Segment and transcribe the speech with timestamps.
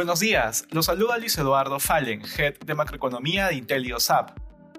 [0.00, 4.30] Buenos días, los saluda Luis Eduardo Fallen, Head de Macroeconomía de IntelioSAP.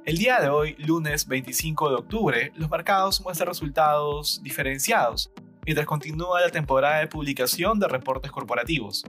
[0.04, 5.32] El día de hoy, lunes 25 de octubre, los mercados muestran resultados diferenciados,
[5.64, 9.06] mientras continúa la temporada de publicación de reportes corporativos.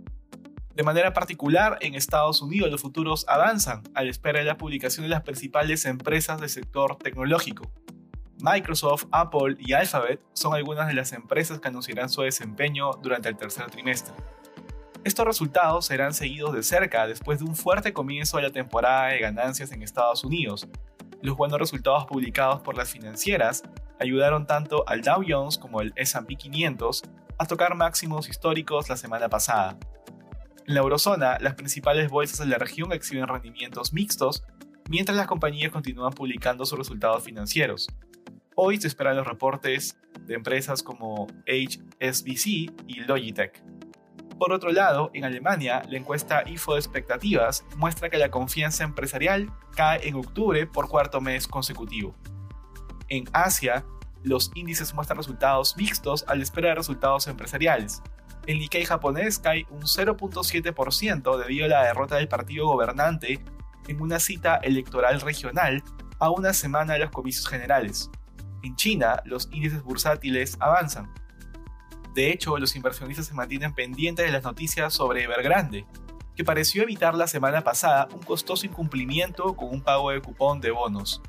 [0.74, 5.04] De manera particular, en Estados Unidos los futuros avanzan a la espera de la publicación
[5.04, 7.72] de las principales empresas del sector tecnológico.
[8.38, 13.36] Microsoft, Apple y Alphabet son algunas de las empresas que anunciarán su desempeño durante el
[13.38, 14.12] tercer trimestre.
[15.04, 19.18] Estos resultados serán seguidos de cerca después de un fuerte comienzo de la temporada de
[19.18, 20.68] ganancias en Estados Unidos.
[21.20, 23.64] Los buenos resultados publicados por las financieras
[23.98, 27.02] ayudaron tanto al Dow Jones como al S&P 500
[27.36, 29.76] a tocar máximos históricos la semana pasada.
[30.68, 34.44] En la eurozona, las principales bolsas de la región exhiben rendimientos mixtos,
[34.88, 37.88] mientras las compañías continúan publicando sus resultados financieros.
[38.54, 42.46] Hoy se esperan los reportes de empresas como HSBC
[42.86, 43.71] y Logitech.
[44.42, 49.52] Por otro lado, en Alemania, la encuesta IFO de expectativas muestra que la confianza empresarial
[49.76, 52.16] cae en octubre por cuarto mes consecutivo.
[53.08, 53.84] En Asia,
[54.24, 58.02] los índices muestran resultados mixtos al espera de resultados empresariales.
[58.48, 63.44] El Nikkei japonés cae un 0.7% debido a la derrota del partido gobernante
[63.86, 65.84] en una cita electoral regional
[66.18, 68.10] a una semana de los comicios generales.
[68.64, 71.21] En China, los índices bursátiles avanzan.
[72.14, 75.86] De hecho, los inversionistas se mantienen pendientes de las noticias sobre Evergrande,
[76.36, 80.70] que pareció evitar la semana pasada un costoso incumplimiento con un pago de cupón de
[80.70, 81.22] bonos.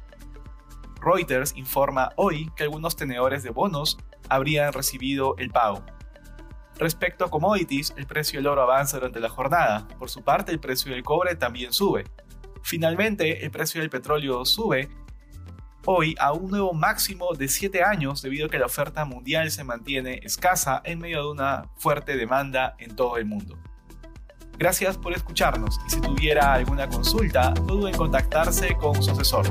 [1.01, 3.97] Reuters informa hoy que algunos tenedores de bonos
[4.29, 5.83] habrían recibido el pago.
[6.77, 9.87] Respecto a commodities, el precio del oro avanza durante la jornada.
[9.99, 12.05] Por su parte, el precio del cobre también sube.
[12.61, 14.89] Finalmente, el precio del petróleo sube
[15.85, 19.63] hoy a un nuevo máximo de 7 años debido a que la oferta mundial se
[19.63, 23.57] mantiene escasa en medio de una fuerte demanda en todo el mundo.
[24.57, 29.45] Gracias por escucharnos y si tuviera alguna consulta, no duden en contactarse con su asesor.